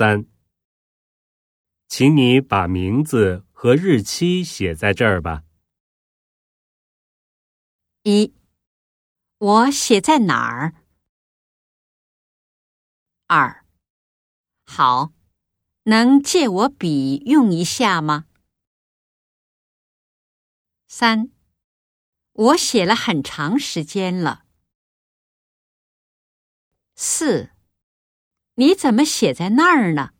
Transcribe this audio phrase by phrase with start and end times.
[0.00, 0.24] 三，
[1.86, 5.44] 请你把名字和日期写在这儿吧。
[8.04, 8.34] 一，
[9.36, 10.74] 我写在哪儿？
[13.26, 13.66] 二，
[14.64, 15.12] 好，
[15.82, 18.26] 能借我笔用一下吗？
[20.88, 21.30] 三，
[22.32, 24.46] 我写了很长时间了。
[26.96, 27.50] 四，
[28.60, 30.10] 你怎么写在那儿呢？